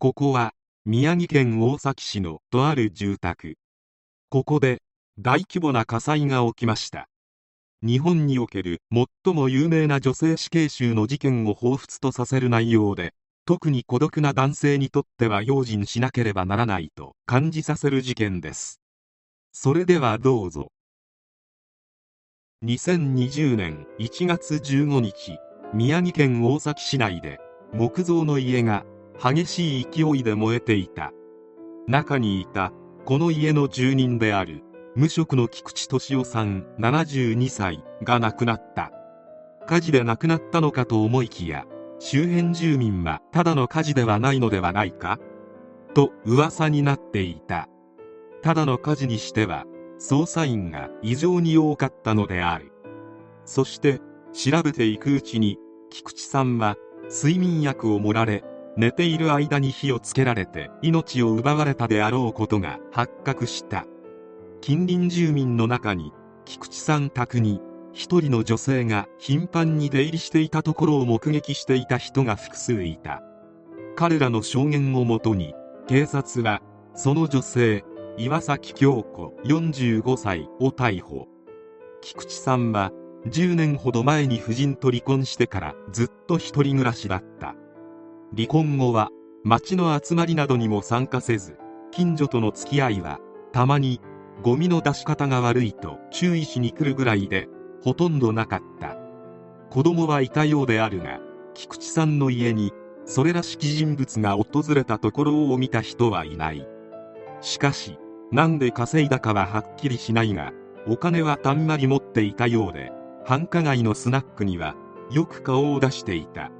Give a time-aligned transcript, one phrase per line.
[0.00, 0.54] ここは
[0.86, 3.58] 宮城県大崎市のとある住宅。
[4.30, 4.80] ここで
[5.18, 7.06] 大規模な火災が起きました。
[7.82, 13.12] 日本における最も有名な女性死刑囚の事件を彷彿とさせる内容で
[13.44, 18.80] 特に孤独な男性にとっては用心しなければならないと感じさせる事件です。
[19.52, 20.68] それではどうぞ。
[22.64, 25.36] 2020年1月15日
[25.74, 27.38] 宮城県大崎市内で
[27.74, 28.86] 木造の家が
[29.22, 31.12] 激しい勢いで燃えていた。
[31.86, 32.72] 中にいた
[33.04, 34.62] この家の住人である
[34.96, 38.92] 無職の菊池敏夫さん72歳が亡くなった。
[39.66, 41.66] 火事で亡くなったのかと思いきや
[41.98, 45.18] 周辺住民はただの火事ではないのではないか？
[45.92, 47.68] と噂になっていた。
[48.40, 49.66] ただの火事にしては
[50.00, 52.72] 捜査員が異常に多かったのである。
[53.44, 54.00] そして
[54.32, 55.58] 調べていくうちに
[55.90, 56.76] 菊池さんは
[57.10, 58.44] 睡眠薬を盛られ
[58.80, 63.84] 寝ている間に火をつけられて命を奪われたであろうことが発覚した。
[64.62, 66.14] 近隣住民の中に
[66.46, 67.60] 菊池さん宅に
[67.92, 73.22] 一人の女性が頻繁に出入りしていたところを目撃していた人が複数いた。
[73.96, 75.54] 彼らの証言をもとに
[75.86, 76.62] 警察は
[76.94, 77.84] その女性
[78.16, 81.28] 岩崎京子45歳を逮捕。
[82.00, 82.92] 菊池さんは
[83.26, 87.54] 10年ほど前に夫人と離婚してからずっと一人暮らしだった。
[88.36, 89.10] 離婚後は
[89.42, 91.56] 町の集まりなどにも参加せず
[91.90, 93.18] 近所との付き合いは
[93.52, 94.00] たまに
[94.42, 97.48] ゴミの出し方が悪いと注意しに来るぐらいで
[97.82, 98.96] ほとんどなかった。
[99.70, 101.20] 子供はいたようであるが
[101.54, 102.72] 菊池さんの家に
[103.04, 106.66] それらしき人物が訪れたところを見た人はいない。
[107.40, 107.98] しかし
[108.30, 110.52] 何で稼いだかははっきりしないが
[110.86, 112.92] お金はたんまり持っていたようで
[113.24, 114.76] 繁華街のスナックには
[115.10, 116.52] よく顔を出していた。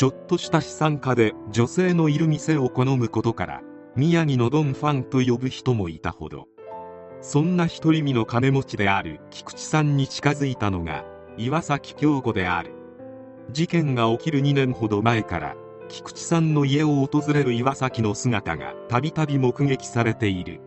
[0.00, 3.60] ちょっとした資産家で女性のいる店を好むことから
[3.94, 6.48] 宮城のドンファンと呼ぶ人もいたほど。
[7.20, 11.04] そんな独り身の金持ちである菊池さんに近づいたのが
[11.36, 12.72] 岩崎京子である。
[13.50, 15.54] 事件が起きる2年ほど前から
[15.90, 20.62] 菊池さんの家を訪れる岩崎の姿がたびたび目撃されている。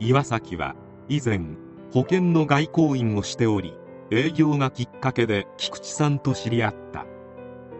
[0.00, 0.74] 岩崎は
[1.08, 1.38] 以前
[1.94, 3.74] 保険の外交員をしており
[4.10, 7.06] 営業がきっかけで菊池さんと知り合った。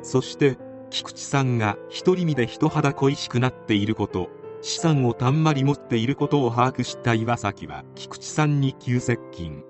[0.02, 0.56] そして
[0.90, 4.30] 菊池さんが独り身で人肌恋しくなっていること
[4.62, 9.62] 資産をたんまり持っていることを把握した岩崎は菊池さんに急接近。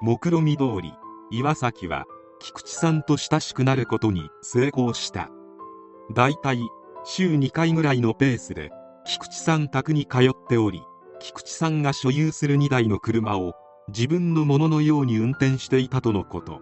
[0.00, 0.92] 目論見通り
[1.30, 2.06] 岩崎は
[2.40, 5.30] 菊池さんと親しくなることに成功した。
[6.14, 6.60] だいたい
[7.04, 8.70] 週2回ぐらいのペースで
[9.06, 10.82] 菊池さん宅に通っており
[11.20, 13.54] 菊池さんが所有する2台の車を
[13.88, 16.60] 自分のもののように運転していたとのこと。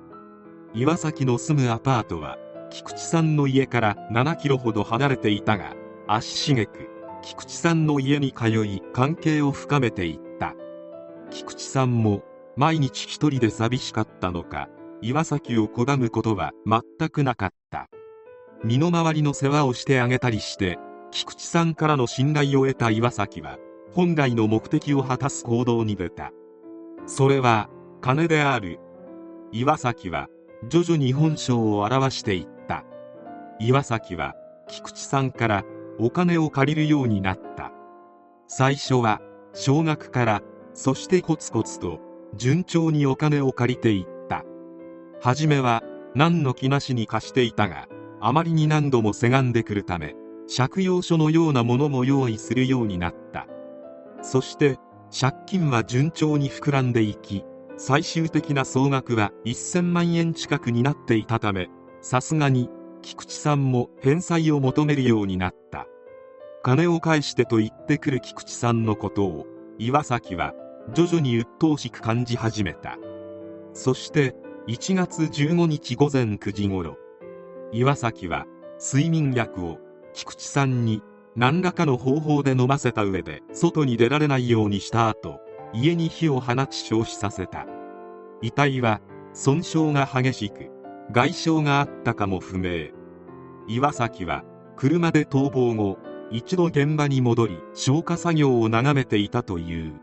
[0.74, 2.38] 岩崎の住むアパートは
[2.70, 5.74] 菊池さんの家から7キロほど離れていたが
[6.06, 6.88] 足しげく
[7.22, 10.54] 菊池さんの家に通い関係を深めていった。
[11.30, 12.22] 菊池さんも
[12.56, 14.68] 毎日一人で寂しかったのか
[15.02, 17.88] 岩崎を拒むことは全くなかった。
[18.64, 20.78] 身の回りの世話をしてあげたりして
[21.10, 23.58] 菊池さんからの信頼を得た岩崎は
[23.92, 26.30] 本来の目的を果たす行動に出た。
[27.06, 27.68] それは
[28.00, 28.78] 金である。
[29.52, 30.28] 岩崎は
[30.68, 32.55] 徐々に本性を表していった。
[33.58, 34.34] 岩崎は
[34.68, 35.64] 菊池さんから
[35.98, 37.72] お金を借りるようになった。
[38.48, 39.20] 最初は
[39.54, 40.42] 少額から
[40.74, 42.00] そしてコツコツと
[42.36, 44.44] 順調にお金を借りていった。
[45.20, 45.82] 初めは
[46.14, 47.88] 何の気なしに貸していたが
[48.20, 50.14] あまりに何度もせがんでくるため
[50.54, 53.46] 借用書のようなものも用意するようになった。
[54.22, 54.78] そして
[55.18, 57.44] 借金は順調に膨らんでいき
[57.78, 61.68] 最終的な総額は1000万円近くになっていたため
[62.00, 62.70] さすがに
[63.06, 65.86] 菊池さんも返済を求めるようになった。
[66.64, 69.46] 金を返してと言ってくる菊池さんのことを
[69.78, 70.54] 岩崎は
[70.92, 72.98] 徐々に鬱陶しく感じ始めた。
[73.74, 74.34] そして
[74.66, 76.96] 1月15日午前9時ごろ
[77.70, 78.44] 岩崎は
[78.84, 79.78] 睡眠薬を
[80.12, 81.00] 菊池さんに
[81.36, 85.38] 何らかの方法で飲ませた上で外に出られないようにした後
[85.72, 87.66] 家に火を放ち焼死させた。
[88.42, 89.00] 遺体は
[89.32, 90.72] 損傷が激しく
[91.12, 92.95] 外傷があったかも不明。
[93.68, 94.44] 岩崎は
[94.76, 95.98] 車で逃亡後
[96.30, 100.00] 一度現場に戻り消火作業を眺めていたという。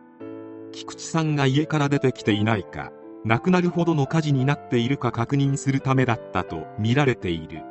[0.72, 2.92] 菊池さんが家から出てきていないか
[3.26, 7.62] 亡くなるほどの火事になっているか確認するためだったと見られている。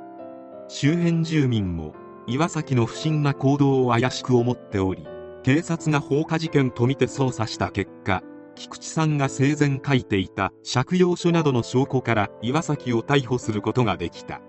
[0.68, 1.94] 周辺住民も
[2.26, 5.06] 岩崎の不審な行動を怪しく思っており
[5.42, 8.22] 警察が放火事件とみて捜査した結果
[8.54, 14.40] 菊池さんが生前書いていた借用書などの証拠から岩崎を逮捕することができた。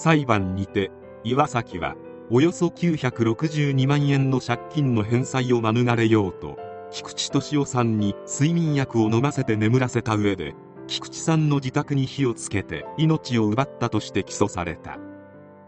[0.00, 0.90] 裁判にて
[1.24, 1.94] 岩崎は
[2.30, 6.56] およそ962万円の借金の返済を免れようと
[6.90, 10.54] 菊池敏夫さんに睡眠薬を飲ませて眠らせた上で
[10.86, 14.98] 菊池さんの自宅に火をつけて命を奪ったとして起訴された。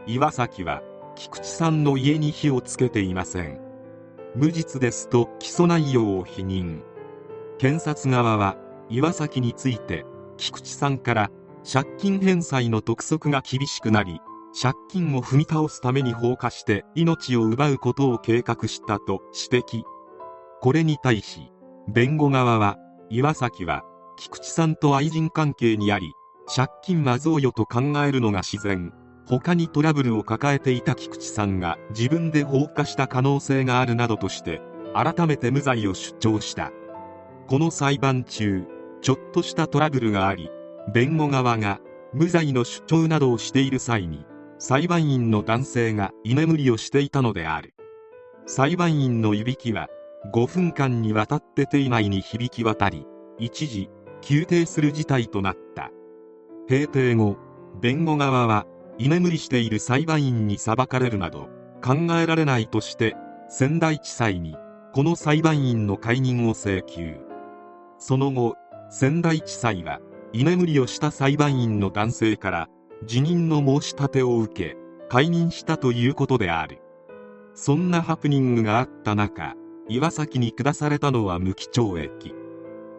[0.07, 0.83] 岩崎は
[1.15, 3.61] 菊池さんの家に火をつけていません。
[4.35, 6.81] 無実ですと起訴内容を否認。
[7.59, 8.57] 検察側は
[8.89, 10.07] 岩崎について
[10.39, 11.31] 菊池さんから
[11.65, 14.21] 借金返済の督促が厳しくなり
[14.61, 19.83] 借金を踏み倒すために放火して命を奪うことを計画したと指摘。
[20.61, 21.51] これに対し
[21.89, 22.77] 弁護側は
[23.11, 23.83] 岩崎は
[24.19, 26.13] 菊池さんと愛人関係にあり
[26.55, 28.93] 借金は贈与と考えるのが自然。
[29.29, 34.61] 他にトラブルを抱えていた菊池さんが自分で放火した可能性があるなどとして
[34.95, 36.73] 改めて無罪を主張した。
[37.47, 38.65] この裁判中
[39.01, 40.51] ちょっとしたトラブルがあり
[40.89, 41.81] 弁護側が
[42.13, 44.27] 無罪の主張などをしている際に
[44.59, 47.75] 裁判員の男性が居眠りをしていたのである。
[48.47, 49.89] 裁判員のいびきは
[50.33, 53.07] 5分間にわたって邸内に響き渡り
[53.39, 53.91] 一時
[54.21, 55.91] 休廷する事態となった。
[56.69, 57.37] 閉廷後
[57.81, 58.67] 弁護側は
[58.99, 61.49] 居眠りしている裁判員に裁かれるなど
[61.83, 63.17] 考えられないとして
[63.49, 64.57] 仙台地裁に
[64.93, 67.17] この裁判員の解任を請求。
[67.99, 68.57] その後
[68.91, 70.01] 仙台地裁は
[70.33, 72.69] 居眠りをした裁判員の男性から
[73.05, 74.77] 辞任の申し立てを受け
[75.09, 76.79] 解任したということである。
[77.55, 79.55] そんなハプニングがあった中
[79.89, 82.35] 岩崎に下されたのは無期懲役。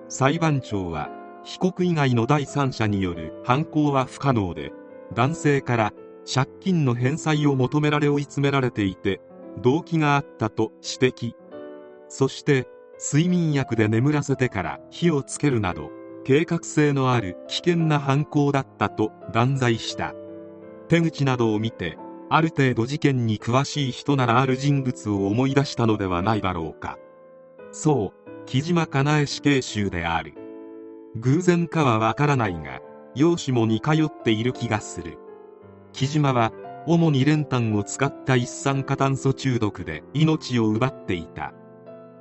[0.09, 1.09] 裁判長は
[1.43, 4.71] 被告以外の第三者による犯行は不可能で
[5.13, 5.93] 男性から
[6.31, 9.21] 借金の返済を求められ追い詰められていて
[9.61, 11.33] 動機があったと指摘。
[12.09, 12.67] そして
[12.99, 15.89] 睡眠薬で眠らせてから火をつけるなど
[16.25, 20.13] 計画性のある危険な犯行だったと断罪した。
[20.87, 21.97] 手口などを見て
[22.29, 26.97] ある程度事件に詳しい人ならある人物を思い出したのではないだろうか。
[27.71, 30.33] そう木島かなえ死刑囚である。
[31.17, 32.79] 偶然かはわからないが
[33.15, 35.17] 容姿も似通っている気がする。
[35.91, 36.53] 木島は
[36.87, 41.53] 主に練炭を使った一酸化炭素中毒で命を奪っていた。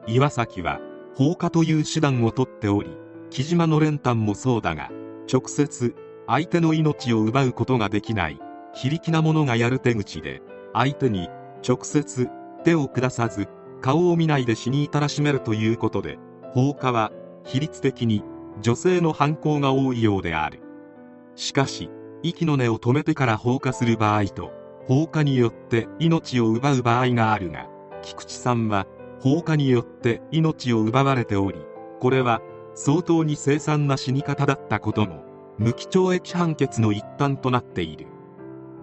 [0.08, 0.81] 岩崎は
[1.14, 2.96] 放火という手段をとっており
[3.32, 4.90] 木島の練炭もそうだが
[5.32, 5.94] 直接
[6.26, 8.38] 相手の命を奪うことができない
[8.75, 10.43] 非力な者がやる手口で
[10.75, 11.31] 相手に
[11.67, 12.29] 直接
[12.62, 13.49] 手を下さず
[13.81, 16.19] 顔を見ないで死に至らしめるということで
[16.52, 17.11] 放火は
[17.44, 18.23] 比率的に
[18.61, 20.61] 女性の犯行が多いようである。
[21.35, 21.88] しかし
[22.23, 24.52] 息の根を止めてから放火する場合と
[24.87, 27.67] 放火によって命を奪う場合があるが
[28.02, 28.87] 菊池さんは
[29.20, 31.58] 放火によって命を奪われており
[31.99, 32.43] これは
[32.74, 35.24] 相当に凄惨な死に方だったことも
[35.58, 38.06] 無期懲役判決の一端となっている。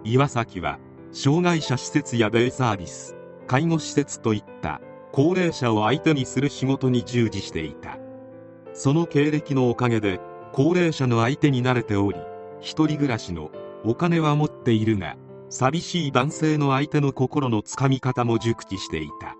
[0.04, 0.78] 岩崎は
[1.12, 3.16] 障害者施設やデイサービス
[3.46, 4.80] 介護施設といった
[5.12, 7.98] 高齢者を相手にする仕事に従事していた。
[8.72, 10.20] その経歴のおかげで
[10.52, 12.18] 高齢者の相手に慣れており
[12.60, 13.50] 一人暮らしの
[13.84, 15.16] お金は持っているが
[15.48, 19.36] 寂しい男性の相手の心のつかみ方も熟知していた。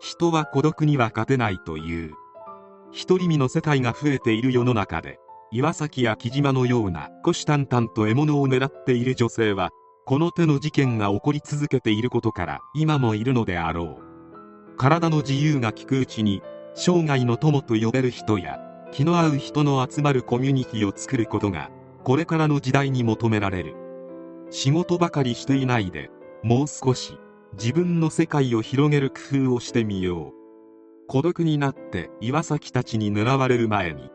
[0.00, 2.14] 人は孤独には勝てないという。
[2.92, 5.18] 独り身の世界が増えている世の中で
[5.50, 9.70] 岩崎や木島のような虎視眈々と獲物を狙っている女性は
[10.04, 14.76] この手の事件が起こり続けていることから今もいるのであろう。
[14.76, 16.42] 体の自由が利くうちに
[16.74, 18.58] 生涯の友と呼べる人や
[18.92, 21.70] 気の合う人の集まるコミュニティを作ることが
[22.04, 23.74] これからの時代に求められる。
[24.50, 26.10] 仕事ばかりしていないで
[26.42, 27.18] もう少し
[27.52, 30.37] 自分の世界を広げる工夫をしてみよう。
[31.08, 34.10] 孤独になって岩崎たちに狙われる前に